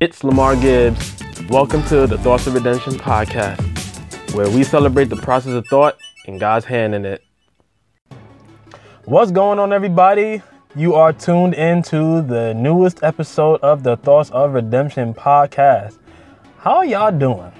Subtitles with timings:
[0.00, 1.14] It's Lamar Gibbs.
[1.50, 6.40] Welcome to the Thoughts of Redemption podcast, where we celebrate the process of thought and
[6.40, 7.22] God's hand in it.
[9.04, 10.40] What's going on, everybody?
[10.74, 15.98] You are tuned into the newest episode of the Thoughts of Redemption podcast.
[16.56, 17.52] How are y'all doing?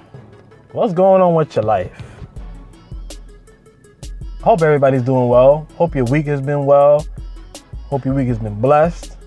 [0.72, 2.02] What's going on with your life?
[4.40, 5.68] Hope everybody's doing well.
[5.74, 7.06] Hope your week has been well.
[7.90, 9.18] Hope your week has been blessed.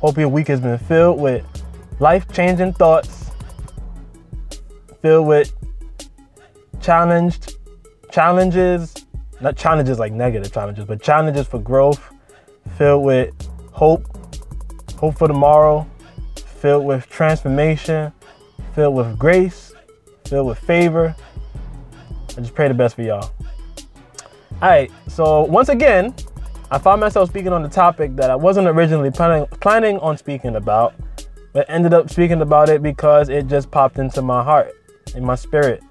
[0.00, 1.55] Hope your week has been filled with
[1.98, 3.30] life changing thoughts,
[5.02, 5.52] filled with
[6.80, 7.56] challenged
[8.10, 8.94] challenges,
[9.40, 12.12] not challenges like negative challenges, but challenges for growth,
[12.76, 13.34] filled with
[13.72, 14.04] hope,
[14.96, 15.86] hope for tomorrow,
[16.36, 18.12] filled with transformation,
[18.74, 19.72] filled with grace,
[20.24, 21.14] filled with favor.
[22.36, 23.30] I just pray the best for y'all.
[24.62, 26.14] All right, so once again,
[26.70, 30.56] I found myself speaking on the topic that I wasn't originally planning planning on speaking
[30.56, 30.94] about,
[31.56, 34.74] but ended up speaking about it because it just popped into my heart,
[35.14, 35.82] in my spirit.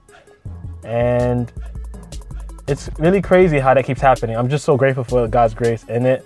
[0.84, 1.52] And
[2.68, 4.38] it's really crazy how that keeps happening.
[4.38, 6.24] I'm just so grateful for God's grace in it.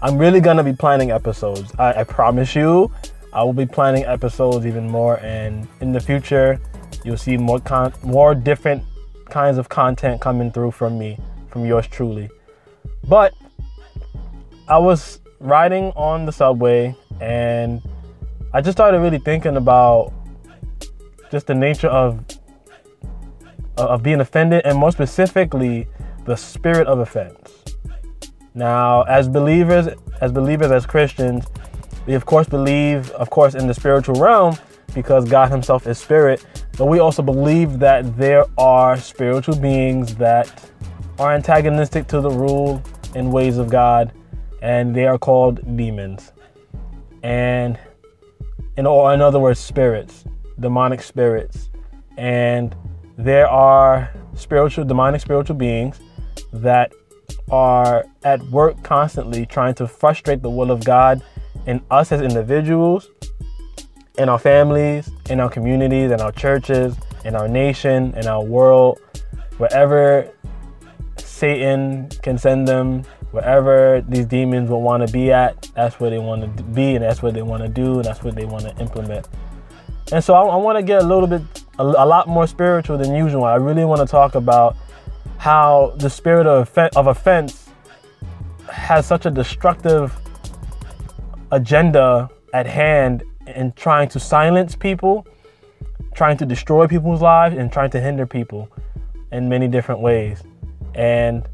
[0.00, 1.72] I'm really gonna be planning episodes.
[1.78, 2.92] I, I promise you,
[3.32, 6.60] I will be planning episodes even more, and in the future,
[7.02, 8.84] you'll see more con- more different
[9.30, 12.28] kinds of content coming through from me, from yours truly.
[13.08, 13.32] But
[14.68, 17.80] I was riding on the subway and
[18.52, 20.12] I just started really thinking about
[21.30, 22.24] just the nature of
[23.76, 25.86] of being offended and more specifically
[26.24, 27.64] the spirit of offense.
[28.54, 29.88] Now, as believers,
[30.20, 31.46] as believers as Christians,
[32.06, 34.56] we of course believe of course in the spiritual realm
[34.94, 36.44] because God himself is spirit,
[36.76, 40.70] but we also believe that there are spiritual beings that
[41.20, 42.82] are antagonistic to the rule
[43.14, 44.12] and ways of God
[44.60, 46.32] and they are called demons.
[47.22, 47.78] And
[48.80, 50.24] in or in other words, spirits,
[50.58, 51.68] demonic spirits.
[52.16, 52.74] And
[53.18, 56.00] there are spiritual, demonic spiritual beings
[56.54, 56.92] that
[57.50, 61.22] are at work constantly trying to frustrate the will of God
[61.66, 63.10] in us as individuals,
[64.16, 66.96] in our families, in our communities, in our churches,
[67.26, 68.98] in our nation, in our world,
[69.58, 70.32] wherever
[71.18, 76.18] Satan can send them wherever these demons will want to be at, that's where they
[76.18, 78.64] want to be, and that's what they want to do, and that's what they want
[78.64, 79.28] to implement.
[80.12, 81.42] And so I, I want to get a little bit,
[81.78, 83.44] a, a, lot more spiritual than usual.
[83.44, 84.76] I really want to talk about
[85.38, 87.68] how the spirit of, of offense
[88.68, 90.12] has such a destructive
[91.52, 95.26] agenda at hand in trying to silence people,
[96.14, 98.68] trying to destroy people's lives, and trying to hinder people
[99.30, 100.42] in many different ways.
[100.94, 101.46] And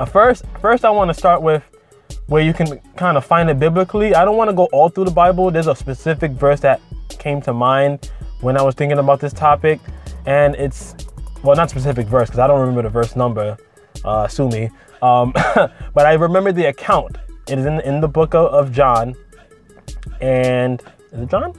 [0.00, 1.62] uh, first, first I want to start with
[2.26, 4.14] where you can kind of find it biblically.
[4.14, 5.50] I don't want to go all through the Bible.
[5.50, 6.80] There's a specific verse that
[7.10, 9.78] came to mind when I was thinking about this topic,
[10.24, 10.94] and it's
[11.42, 13.58] well, not specific verse because I don't remember the verse number.
[14.02, 14.70] Uh, sue me.
[15.02, 15.32] Um,
[15.94, 17.18] but I remember the account.
[17.46, 19.14] It is in in the book of, of John,
[20.22, 20.82] and
[21.12, 21.52] is it John?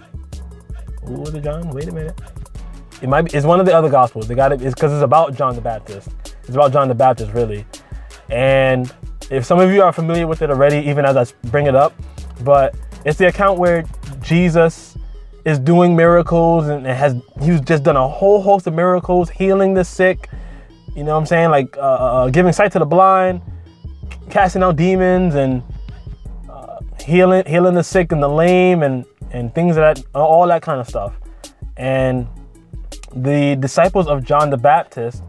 [1.06, 1.70] Who is it John?
[1.70, 2.20] Wait a minute.
[3.04, 3.38] It might be.
[3.38, 4.28] It's one of the other gospels.
[4.28, 4.64] They got it.
[4.64, 6.10] It's because it's about John the Baptist.
[6.42, 7.66] It's about John the Baptist, really.
[8.32, 8.92] And
[9.30, 11.94] if some of you are familiar with it already, even as I bring it up,
[12.44, 12.76] but
[13.06, 13.84] it's the account where
[14.22, 14.98] Jesus
[15.46, 19.84] is doing miracles and has he's just done a whole host of miracles, healing the
[19.84, 20.30] sick,
[20.96, 23.42] you know what I'm saying, like uh, uh, giving sight to the blind,
[24.30, 25.64] casting out demons, and
[26.50, 30.80] uh, healing healing the sick and the lame, and and things that all that kind
[30.80, 31.14] of stuff.
[31.78, 32.28] And
[33.16, 35.24] the disciples of John the Baptist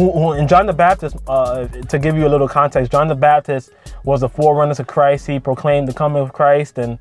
[0.00, 3.14] who, who and John the Baptist, uh, to give you a little context, John the
[3.14, 3.70] Baptist
[4.04, 5.26] was the forerunner to Christ.
[5.26, 6.98] He proclaimed the coming of Christ and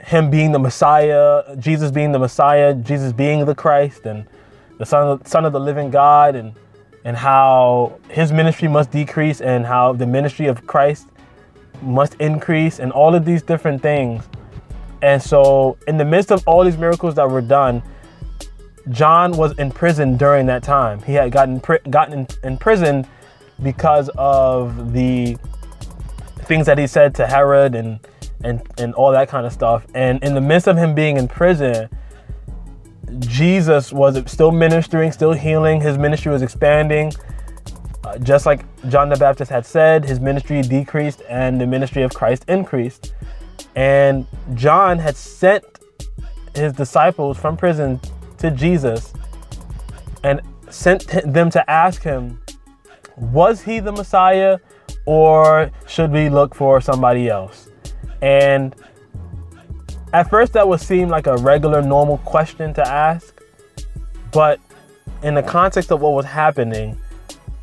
[0.00, 4.26] him being the Messiah, Jesus being the Messiah, Jesus being the Christ, and
[4.78, 6.54] the Son of, Son of the living God, and
[7.04, 11.08] and how his ministry must decrease and how the ministry of Christ
[11.82, 14.24] must increase, and all of these different things.
[15.02, 17.82] And so, in the midst of all these miracles that were done,
[18.90, 21.02] John was in prison during that time.
[21.02, 21.58] He had gotten
[21.90, 23.08] gotten imprisoned
[23.62, 25.38] because of the
[26.42, 28.00] things that he said to Herod and
[28.42, 29.86] and and all that kind of stuff.
[29.94, 31.88] And in the midst of him being in prison,
[33.20, 35.80] Jesus was still ministering, still healing.
[35.80, 37.12] His ministry was expanding.
[38.04, 42.12] Uh, just like John the Baptist had said, his ministry decreased and the ministry of
[42.12, 43.14] Christ increased.
[43.76, 45.64] And John had sent
[46.54, 48.00] his disciples from prison
[48.38, 49.12] to Jesus
[50.22, 50.40] and
[50.70, 52.40] sent them to ask him,
[53.16, 54.58] was he the Messiah
[55.06, 57.68] or should we look for somebody else?
[58.22, 58.74] And
[60.12, 63.40] at first that would seem like a regular, normal question to ask,
[64.32, 64.58] but
[65.22, 66.98] in the context of what was happening,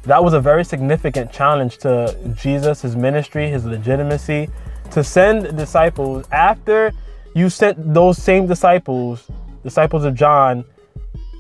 [0.04, 4.50] that was a very significant challenge to Jesus, his ministry, his legitimacy,
[4.92, 6.92] to send disciples after
[7.36, 9.30] you sent those same disciples,
[9.64, 10.66] disciples of John,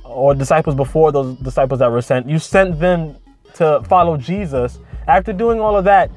[0.03, 3.15] or disciples before those disciples that were sent, you sent them
[3.55, 4.79] to follow Jesus.
[5.07, 6.11] After doing all of that,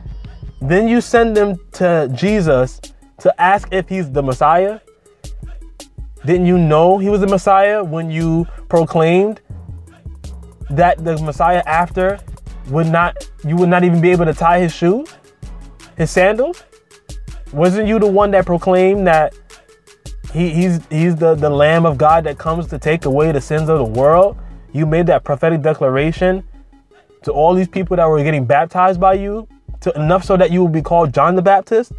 [0.61, 2.81] then you send them to Jesus
[3.19, 4.81] to ask if he's the Messiah.
[6.25, 9.41] Didn't you know he was the Messiah when you proclaimed
[10.71, 12.19] that the Messiah after
[12.71, 15.09] would not you would not even be able to tie his shoes,
[15.97, 16.65] his sandals?
[17.53, 19.35] Wasn't you the one that proclaimed that
[20.35, 23.69] he, he's he's the, the Lamb of God that comes to take away the sins
[23.69, 24.37] of the world?
[24.73, 26.43] You made that prophetic declaration
[27.23, 29.47] to all these people that were getting baptized by you,
[29.81, 31.93] to enough so that you will be called John the Baptist.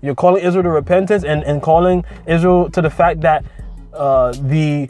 [0.00, 3.44] You're calling Israel to repentance and, and calling Israel to the fact that
[3.92, 4.88] uh, the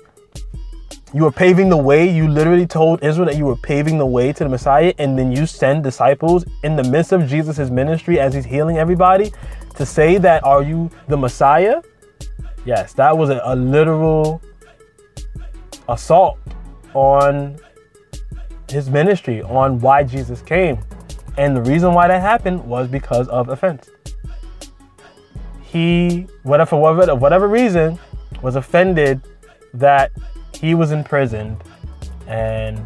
[1.13, 2.09] you were paving the way.
[2.09, 5.33] You literally told Israel that you were paving the way to the Messiah, and then
[5.33, 9.33] you send disciples in the midst of Jesus' ministry as he's healing everybody
[9.75, 11.83] to say that are you the Messiah?
[12.67, 14.43] Yes, that was a, a literal
[15.89, 16.39] assault
[16.95, 17.57] on
[18.69, 20.79] his ministry, on why Jesus came.
[21.39, 23.89] And the reason why that happened was because of offense.
[25.63, 28.01] He, whatever, whatever, whatever reason,
[28.43, 29.21] was offended
[29.73, 30.11] that
[30.53, 31.63] he was imprisoned,
[32.27, 32.79] and,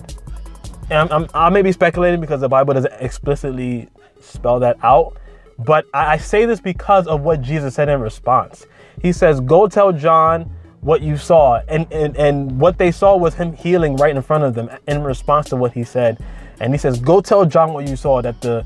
[0.90, 3.88] and I'm, I'm, i may be speculating because the Bible doesn't explicitly
[4.20, 5.16] spell that out.
[5.58, 8.66] But I, I say this because of what Jesus said in response.
[9.00, 10.50] He says, "Go tell John."
[10.82, 14.42] what you saw and, and and what they saw was him healing right in front
[14.42, 16.16] of them in response to what he said
[16.58, 18.64] and he says go tell john what you saw that the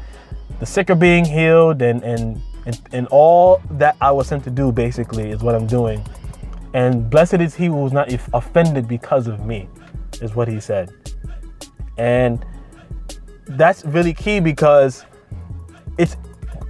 [0.60, 4.50] the sick are being healed and and and, and all that i was sent to
[4.50, 6.00] do basically is what i'm doing
[6.74, 9.68] and blessed is he who is not offended because of me,
[10.20, 10.92] is what he said.
[11.96, 12.44] And
[13.46, 15.04] that's really key because
[15.98, 16.16] it's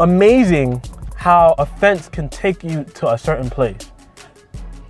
[0.00, 0.82] amazing
[1.24, 3.90] how offense can take you to a certain place.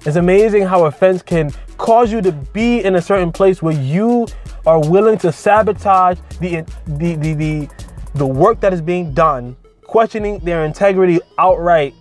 [0.04, 4.26] It's amazing how offense can cause you to be in a certain place where you
[4.66, 6.66] are willing to sabotage the
[6.98, 7.68] the the the,
[8.16, 9.54] the work that is being done,
[9.84, 11.94] questioning their integrity outright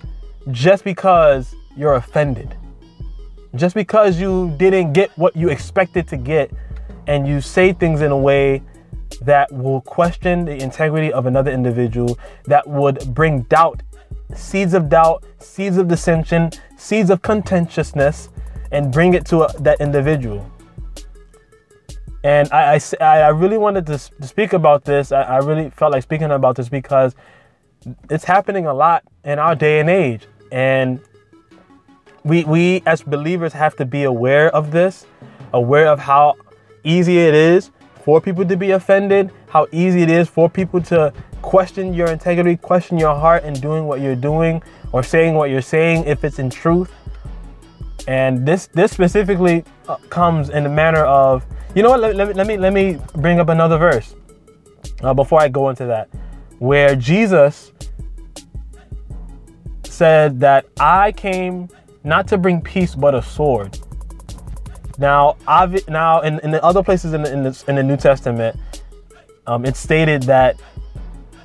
[0.50, 2.58] just because you're offended.
[3.54, 6.50] Just because you didn't get what you expected to get
[7.06, 8.64] and you say things in a way
[9.22, 13.84] that will question the integrity of another individual, that would bring doubt,
[14.36, 18.30] seeds of doubt, seeds of dissension, seeds of contentiousness,
[18.72, 20.50] and bring it to a, that individual.
[22.24, 25.12] And I, I, I really wanted to, speak about this.
[25.12, 27.16] I, I really felt like speaking about this because
[28.10, 30.28] it's happening a lot in our day and age.
[30.52, 31.02] And
[32.24, 35.06] we we as believers have to be aware of this,
[35.52, 36.36] aware of how
[36.84, 37.72] easy it is
[38.04, 41.14] for people to be offended, how easy it is for people to
[41.44, 45.62] question your integrity, question your heart in doing what you're doing or saying what you're
[45.62, 46.92] saying if it's in truth.
[48.08, 51.46] And this this specifically uh, comes in the manner of,
[51.76, 52.00] you know what?
[52.00, 54.16] Let, let, me, let me let me bring up another verse
[55.04, 56.10] uh, before I go into that,
[56.58, 57.72] where Jesus
[59.84, 61.70] said that I came
[62.04, 63.78] not to bring peace but a sword.
[64.98, 67.98] Now, I've, now in, in the other places in the, in the, in the New
[67.98, 68.60] Testament,
[69.48, 70.60] um, it's stated that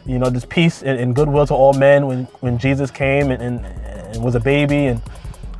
[0.06, 3.42] you know this peace and, and, goodwill to all men when when Jesus came and,
[3.42, 5.02] and, and was a baby and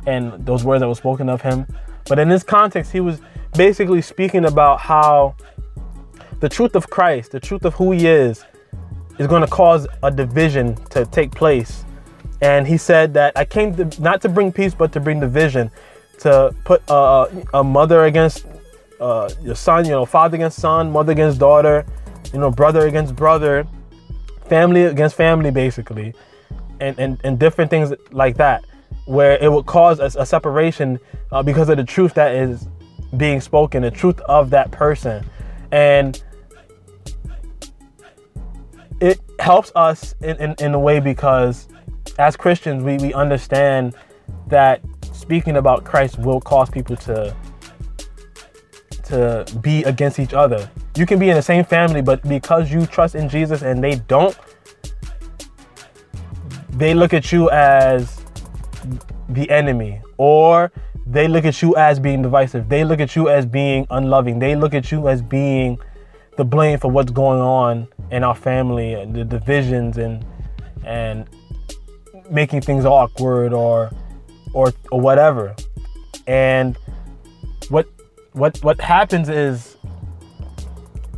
[0.07, 1.67] and those words that were spoken of him.
[2.07, 3.21] But in this context, he was
[3.55, 5.35] basically speaking about how
[6.39, 8.43] the truth of Christ, the truth of who he is,
[9.19, 11.83] is going to cause a division to take place
[12.41, 15.71] and he said that I came to, not to bring peace, but to bring division,
[16.19, 18.45] to put uh, a mother against
[18.99, 21.85] uh, your son, you know, father against son, mother against daughter,
[22.33, 23.67] you know, brother against brother,
[24.47, 26.13] family against family, basically,
[26.79, 28.63] and and, and different things like that,
[29.05, 30.99] where it would cause a, a separation
[31.31, 32.67] uh, because of the truth that is
[33.17, 35.25] being spoken, the truth of that person,
[35.71, 36.23] and
[38.99, 41.67] it helps us in, in, in a way because
[42.17, 43.95] as Christians, we, we understand
[44.47, 44.81] that
[45.13, 47.35] speaking about Christ will cause people to
[49.05, 50.69] to be against each other.
[50.95, 53.95] You can be in the same family, but because you trust in Jesus and they
[54.07, 54.37] don't,
[56.71, 58.21] they look at you as
[59.29, 60.71] the enemy, or
[61.05, 62.69] they look at you as being divisive.
[62.69, 64.39] They look at you as being unloving.
[64.39, 65.79] They look at you as being
[66.37, 70.25] the blame for what's going on in our family and the divisions and
[70.85, 71.27] and
[72.29, 73.91] making things awkward or
[74.53, 75.55] or or whatever.
[76.27, 76.77] And
[77.69, 77.87] what
[78.33, 79.77] what what happens is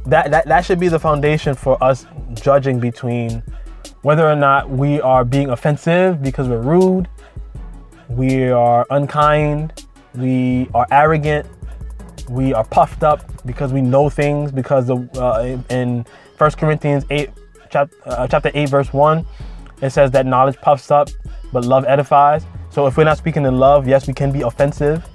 [0.06, 3.44] that, that that should be the foundation for us judging between
[4.02, 7.08] whether or not we are being offensive because we're rude,
[8.10, 11.46] we are unkind, we are arrogant,
[12.30, 16.06] we are puffed up because we know things because of, uh, in
[16.38, 17.30] 1 Corinthians 8
[17.70, 19.26] chapter, uh, chapter 8 verse 1
[19.82, 21.10] it says that knowledge puffs up
[21.52, 22.46] but love edifies.
[22.70, 25.06] So if we're not speaking in love, yes, we can be offensive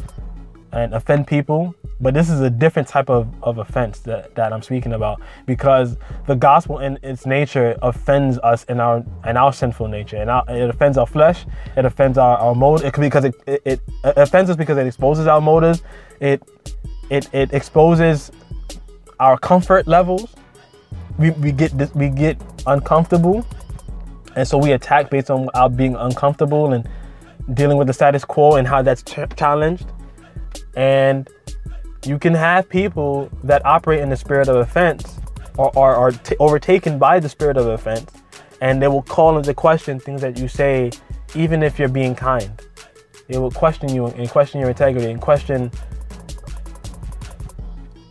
[0.72, 4.62] and offend people, but this is a different type of, of offense that, that I'm
[4.62, 9.88] speaking about because the gospel in its nature offends us in our in our sinful
[9.88, 13.80] nature and it offends our flesh, it offends our, our motive because it, it, it
[14.04, 15.82] offends us because it exposes our motives,
[16.20, 16.42] it
[17.10, 18.30] it it exposes
[19.20, 20.34] our comfort levels.
[21.18, 23.46] We, we get this, we get uncomfortable
[24.36, 26.86] and so we attack based on our being uncomfortable and
[27.54, 29.86] dealing with the status quo and how that's ch- challenged.
[30.76, 31.26] And
[32.06, 35.18] you can have people that operate in the spirit of offense
[35.56, 38.10] or are t- overtaken by the spirit of offense,
[38.60, 40.90] and they will call into question things that you say,
[41.34, 42.62] even if you're being kind.
[43.28, 45.70] They will question you and question your integrity and question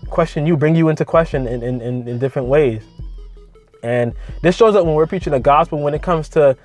[0.09, 2.81] question you, bring you into question in, in, in, in different ways.
[3.83, 6.57] And this shows up when we're preaching the gospel when it comes to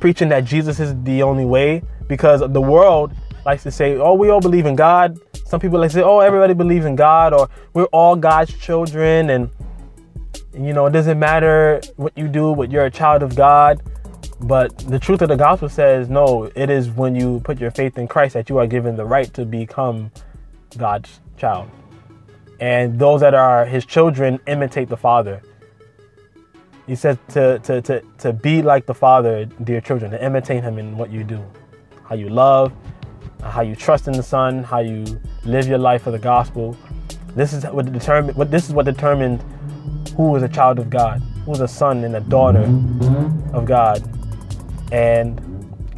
[0.00, 3.14] preaching that Jesus is the only way because the world
[3.46, 5.18] likes to say, oh, we all believe in God.
[5.50, 9.50] Some people like say, oh, everybody believes in God or we're all God's children and
[10.54, 13.82] you know, it doesn't matter what you do, but you're a child of God.
[14.42, 17.98] But the truth of the gospel says, no, it is when you put your faith
[17.98, 20.12] in Christ that you are given the right to become
[20.78, 21.68] God's child.
[22.60, 25.42] And those that are his children imitate the Father.
[26.86, 30.78] He says to, to, to, to be like the Father, dear children, to imitate Him
[30.78, 31.44] in what you do,
[32.04, 32.72] how you love,
[33.42, 35.04] how you trust in the Son, how you
[35.44, 36.76] live your life for the gospel.
[37.34, 38.36] This is what determined.
[38.36, 39.42] What this is what determined
[40.16, 42.64] who is a child of God, who was a son and a daughter
[43.52, 44.02] of God.
[44.92, 45.40] And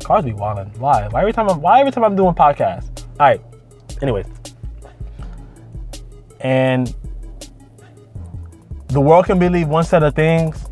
[0.05, 0.33] cars be.
[0.33, 0.65] Why?
[0.79, 1.49] Why every time?
[1.49, 3.05] I'm, why every time I'm doing podcasts?
[3.19, 3.41] All right.
[4.03, 4.27] Anyways,
[6.41, 6.95] and
[8.89, 10.67] the world can believe one set of things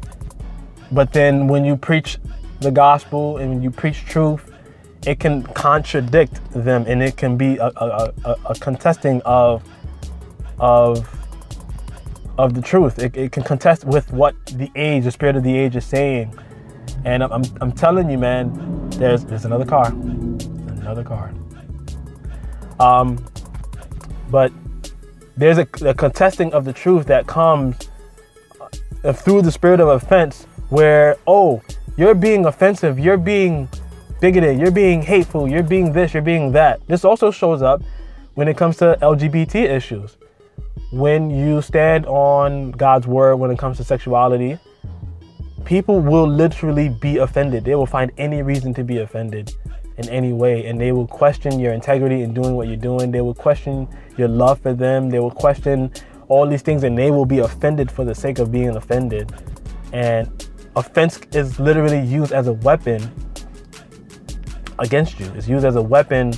[0.92, 2.18] but then when you preach
[2.60, 4.49] the gospel and when you preach truth,
[5.06, 9.62] it can contradict them and it can be a, a, a, a contesting of
[10.58, 11.08] of
[12.38, 12.98] of the truth.
[12.98, 16.34] It, it, can contest with what the age, the spirit of the age is saying.
[17.04, 19.88] And I'm, I'm, telling you, man, there's there's another car.
[19.88, 21.32] Another car.
[22.78, 23.24] Um,
[24.30, 24.52] but
[25.36, 27.76] there's a, a contesting of the truth that comes
[29.04, 31.62] uh, through the spirit of offense where, oh,
[31.96, 33.68] you're being offensive, you're being
[34.20, 36.86] bigoted, you're being hateful, you're being this, you're being that.
[36.86, 37.82] This also shows up
[38.34, 40.16] when it comes to LGBT issues.
[40.92, 44.58] When you stand on God's word when it comes to sexuality,
[45.64, 47.64] people will literally be offended.
[47.64, 49.54] They will find any reason to be offended
[49.98, 53.10] in any way and they will question your integrity in doing what you're doing.
[53.10, 55.10] They will question your love for them.
[55.10, 55.92] They will question
[56.28, 59.32] all these things and they will be offended for the sake of being offended.
[59.92, 63.10] And offense is literally used as a weapon
[64.80, 65.26] against you.
[65.36, 66.32] It's used as a weapon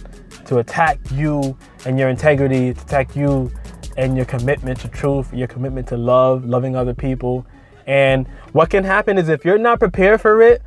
[0.46, 1.56] to attack you
[1.86, 3.50] and your integrity, to attack you
[3.96, 7.46] and your commitment to truth, your commitment to love, loving other people.
[7.86, 10.62] And what can happen is if you're not prepared for it,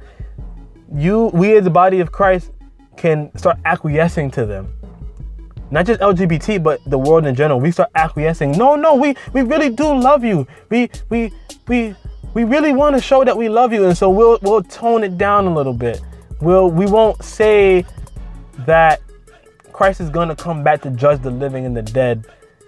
[0.94, 2.52] you we as the body of Christ
[2.98, 4.74] can start acquiescing to them.
[5.72, 7.60] Not just LGBT, but the world in general.
[7.60, 8.52] We start acquiescing.
[8.52, 10.48] No, no, we we really do love you.
[10.70, 11.34] We we
[11.68, 11.96] we
[12.34, 15.18] we really want to show that we love you, and so we'll we'll tone it
[15.18, 16.02] down a little bit.
[16.46, 17.88] We'll we won't say
[18.68, 19.02] that
[19.74, 22.28] Christ is going to come back to judge the living and the dead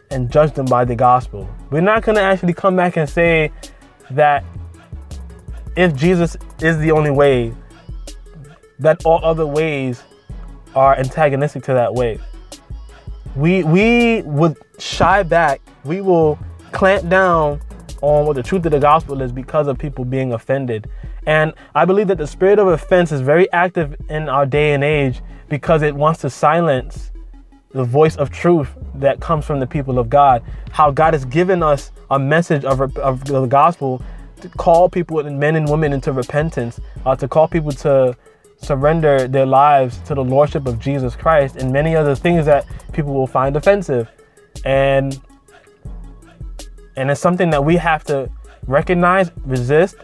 [0.10, 1.48] and judge them by the gospel.
[1.70, 3.52] We're not going to actually come back and say
[4.10, 4.44] that
[5.76, 7.54] if Jesus is the only way,
[8.80, 10.02] that all other ways
[10.74, 12.20] are antagonistic to that way.
[13.36, 15.62] We we would shy back.
[15.84, 16.40] We will
[16.72, 17.62] clamp down
[18.02, 20.90] on what the truth of the gospel is because of people being offended.
[21.28, 24.82] And I believe that the spirit of offense is very active in our day and
[24.82, 27.12] age because it wants to silence
[27.72, 30.42] the voice of truth that comes from the people of God.
[30.72, 34.02] How God has given us a message of, of the gospel
[34.40, 38.16] to call people, men and women, into repentance, uh, to call people to
[38.62, 43.14] surrender their lives to the lordship of Jesus Christ, and many other things that people
[43.14, 44.10] will find offensive.
[44.64, 45.20] And
[46.96, 48.30] and it's something that we have to
[48.66, 49.98] recognize, resist,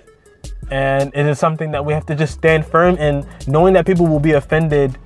[0.72, 4.08] and it is something that we have to just stand firm in, knowing that people
[4.08, 4.98] will be offended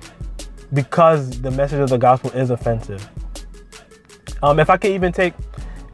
[0.72, 3.08] because the message of the gospel is offensive.
[4.42, 5.34] Um, if I could even take,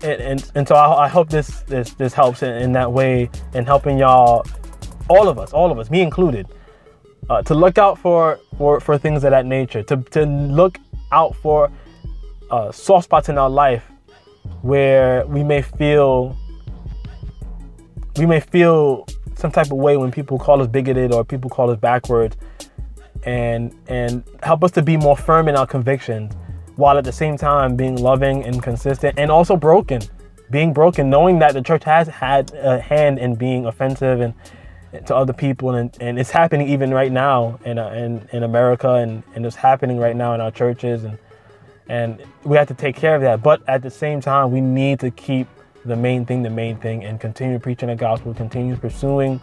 [0.02, 3.30] and, and, and so I, I, hope this this this helps in, in, that way
[3.54, 4.44] in helping y'all,
[5.08, 6.46] all of us, all of us, me included,
[7.30, 10.78] uh, to look out for for for things of that nature, to to look
[11.10, 11.70] out for
[12.50, 13.84] uh, soft spots in our life
[14.60, 16.36] where we may feel
[18.16, 19.06] we may feel
[19.36, 22.36] some type of way when people call us bigoted or people call us backwards
[23.24, 26.32] and and help us to be more firm in our convictions
[26.76, 30.00] while at the same time being loving and consistent and also broken
[30.50, 34.34] being broken knowing that the church has had a hand in being offensive and
[35.06, 38.94] to other people and, and it's happening even right now in, uh, in, in America
[38.94, 41.18] and, and it's happening right now in our churches and
[41.86, 43.42] and we have to take care of that.
[43.42, 45.48] But at the same time we need to keep
[45.84, 49.40] the main thing the main thing and continue preaching the gospel continue pursuing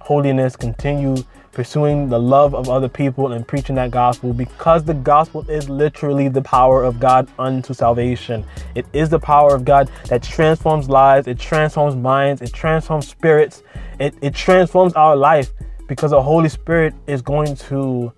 [0.00, 1.16] holiness continue
[1.58, 6.28] pursuing the love of other people and preaching that gospel because the gospel is literally
[6.28, 8.44] the power of God unto salvation.
[8.76, 13.64] It is the power of God that transforms lives, it transforms minds, it transforms spirits,
[13.98, 15.50] it, it transforms our life
[15.88, 18.12] because the Holy Spirit is going to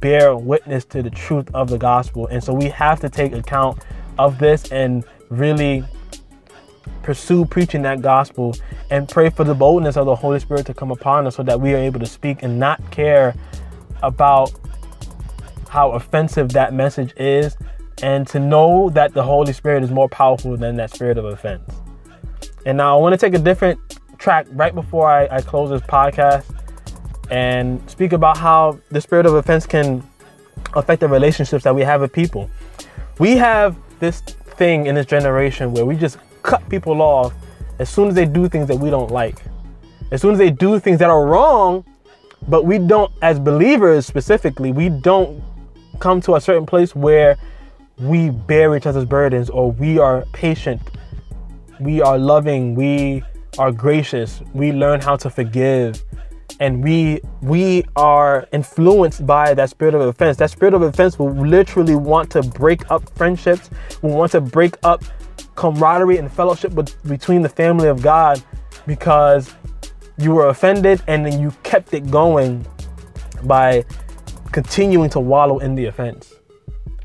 [0.00, 2.26] bear witness to the truth of the gospel.
[2.26, 3.82] And so we have to take account
[4.18, 5.84] of this and really
[7.02, 8.54] pursue preaching that gospel
[8.90, 11.60] and pray for the boldness of the Holy Spirit to come upon us so that
[11.60, 13.34] we are able to speak and not care
[14.02, 14.52] about
[15.68, 17.56] how offensive that message is
[18.02, 21.68] and to know that the Holy Spirit is more powerful than that spirit of offense.
[22.66, 23.78] And now I want to take a different
[24.18, 26.44] track right before I, I close this podcast
[27.30, 30.02] and speak about how the spirit of offense can
[30.74, 32.50] affect the relationships that we have with people.
[33.18, 37.34] We have this thing in this generation where we just cut people off
[37.80, 39.42] as soon as they do things that we don't like.
[40.12, 41.84] As soon as they do things that are wrong,
[42.46, 45.42] but we don't, as believers specifically, we don't
[45.98, 47.36] come to a certain place where
[47.98, 50.80] we bear each other's burdens or we are patient,
[51.80, 53.24] we are loving, we
[53.58, 56.02] are gracious, we learn how to forgive,
[56.60, 60.36] and we we are influenced by that spirit of offense.
[60.36, 63.70] That spirit of offense will literally want to break up friendships,
[64.02, 65.02] will want to break up
[65.54, 68.42] camaraderie and fellowship with, between the family of God
[68.86, 69.54] because
[70.18, 72.66] you were offended and then you kept it going
[73.44, 73.84] by
[74.52, 76.34] continuing to wallow in the offense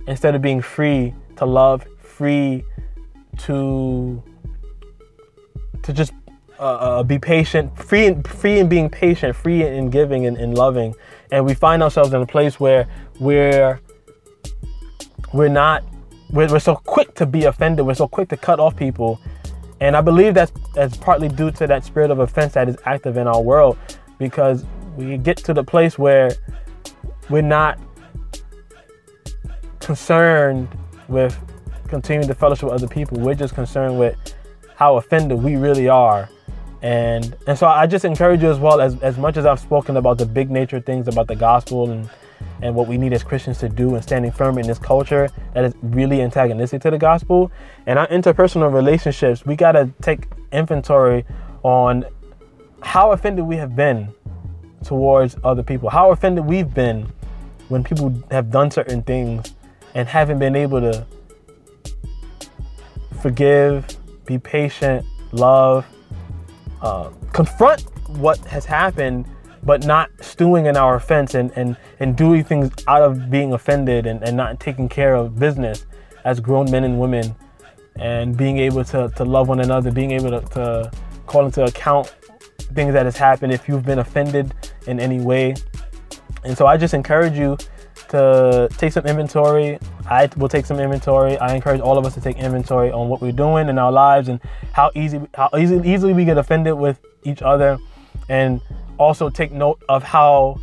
[0.08, 2.64] instead of being free to love, free
[3.38, 4.22] to
[5.82, 6.12] to just
[6.60, 10.58] uh, uh, be patient, free and free in being patient, free in giving and, and
[10.58, 10.94] loving,
[11.32, 12.88] and we find ourselves in a place where
[13.20, 13.80] we're
[15.34, 15.84] we're not
[16.32, 17.86] we're, we're so quick to be offended.
[17.86, 19.20] We're so quick to cut off people.
[19.82, 23.18] And I believe that's, that's partly due to that spirit of offense that is active
[23.18, 23.78] in our world
[24.18, 24.66] because
[24.98, 26.32] we get to the place where
[27.30, 27.80] we're not
[29.80, 30.68] concerned
[31.08, 31.38] with
[31.88, 33.20] continuing to fellowship with other people.
[33.20, 34.18] We're just concerned with
[34.76, 36.30] how offended we really are.
[36.82, 39.98] And and so I just encourage you as well as, as much as I've spoken
[39.98, 42.10] about the big nature things about the gospel and
[42.62, 45.64] and what we need as Christians to do and standing firm in this culture that
[45.64, 47.52] is really antagonistic to the gospel.
[47.86, 51.26] And our interpersonal relationships, we got to take inventory
[51.64, 52.06] on
[52.82, 54.14] how offended we have been
[54.84, 57.12] towards other people, how offended we've been
[57.68, 59.54] when people have done certain things
[59.94, 61.06] and haven't been able to
[63.22, 63.86] forgive,
[64.26, 65.86] be patient, love,
[66.82, 67.82] uh, confront
[68.18, 69.26] what has happened
[69.64, 74.06] but not stewing in our offense and, and, and doing things out of being offended
[74.06, 75.86] and, and not taking care of business
[76.26, 77.36] as grown men and women
[77.98, 80.92] and being able to, to love one another, being able to, to
[81.26, 82.16] call into account
[82.74, 84.54] things that has happened if you've been offended
[84.88, 85.56] in any way.
[86.44, 87.58] And so I just encourage you
[88.10, 89.78] to take some inventory.
[90.10, 91.38] I will take some inventory.
[91.38, 94.30] I encourage all of us to take inventory on what we're doing in our lives
[94.30, 94.40] and
[94.72, 97.78] how easy how easy, easily we get offended with each other
[98.30, 98.62] and
[99.00, 100.60] also take note of how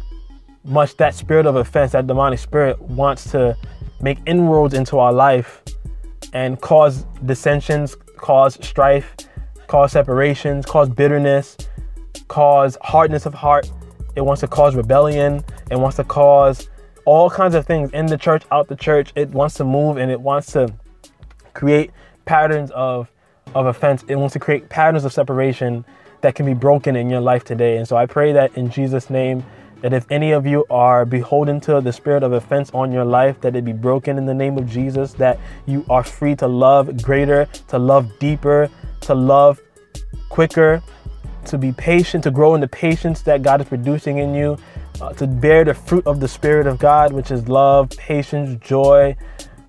[0.65, 3.57] much that spirit of offense, that demonic spirit, wants to
[4.01, 5.63] make inroads into our life
[6.33, 9.15] and cause dissensions, cause strife,
[9.67, 11.57] cause separations, cause bitterness,
[12.29, 13.71] cause hardness of heart.
[14.15, 15.45] It wants to cause rebellion.
[15.71, 16.69] It wants to cause
[17.05, 19.13] all kinds of things in the church, out the church.
[19.15, 20.73] It wants to move and it wants to
[21.55, 21.91] create
[22.25, 23.11] patterns of,
[23.55, 24.05] of offense.
[24.09, 25.85] It wants to create patterns of separation
[26.27, 27.77] that can be broken in your life today.
[27.77, 29.45] And so I pray that in Jesus' name,
[29.81, 33.41] that if any of you are beholden to the spirit of offense on your life,
[33.43, 37.01] that it be broken in the name of Jesus, that you are free to love
[37.01, 38.69] greater, to love deeper,
[39.03, 39.61] to love
[40.29, 40.83] quicker,
[41.45, 44.59] to be patient, to grow in the patience that God is producing in you,
[45.01, 49.17] uh, to bear the fruit of the Spirit of God, which is love, patience, joy,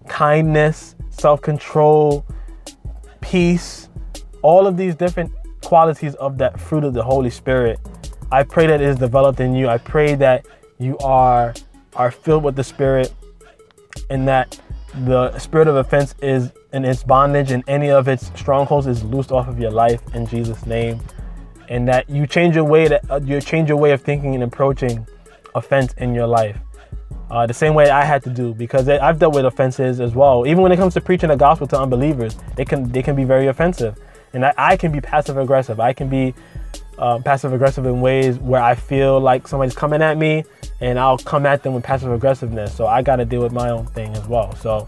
[0.08, 2.26] kindness, self control,
[3.22, 3.90] peace,
[4.42, 5.32] all of these different
[5.68, 7.78] qualities of that fruit of the Holy Spirit.
[8.32, 9.68] I pray that it is developed in you.
[9.68, 10.46] I pray that
[10.80, 11.54] you are
[11.98, 13.14] are filled with the Spirit
[14.10, 14.62] and that
[15.04, 19.34] the spirit of offense is in its bondage and any of its strongholds is loosed
[19.34, 21.02] off of your life in Jesus' name.
[21.68, 24.44] And that you change your way that uh, you change your way of thinking and
[24.44, 25.06] approaching
[25.54, 26.58] offense in your life.
[27.30, 30.48] Uh, the same way I had to do because I've dealt with offenses as well.
[30.48, 33.26] Even when it comes to preaching the gospel to unbelievers, they can they can be
[33.26, 34.00] very offensive,
[34.34, 35.80] and I, I can be passive aggressive.
[35.80, 36.34] I can be
[36.98, 40.44] um, passive aggressive in ways where I feel like somebody's coming at me,
[40.82, 42.76] and I'll come at them with passive aggressiveness.
[42.76, 44.56] So I got to deal with my own thing as well.
[44.56, 44.88] So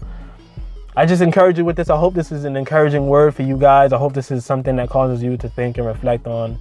[0.96, 1.88] I just encourage you with this.
[1.88, 3.92] I hope this is an encouraging word for you guys.
[3.92, 6.58] I hope this is something that causes you to think and reflect on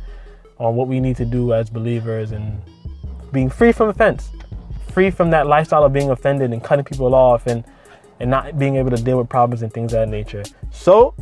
[0.59, 2.61] on what we need to do as believers and
[3.31, 4.29] being free from offense,
[4.91, 7.63] free from that lifestyle of being offended and cutting people off and
[8.19, 10.43] and not being able to deal with problems and things of that nature.
[10.71, 11.15] So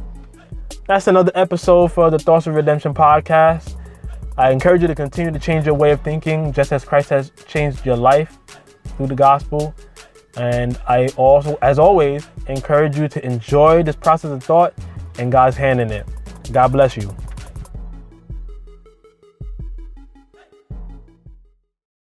[0.87, 3.75] that's another episode for the Thoughts of Redemption podcast.
[4.37, 7.31] I encourage you to continue to change your way of thinking just as Christ has
[7.47, 8.37] changed your life
[8.95, 9.73] through the gospel.
[10.35, 14.73] And I also, as always, encourage you to enjoy this process of thought
[15.17, 16.07] and God's hand in it.
[16.51, 17.15] God bless you.